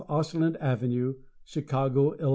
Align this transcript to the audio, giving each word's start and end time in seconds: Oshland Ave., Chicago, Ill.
Oshland 0.09 0.57
Ave., 0.59 1.13
Chicago, 1.43 2.15
Ill. 2.19 2.29